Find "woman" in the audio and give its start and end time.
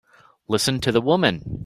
0.99-1.59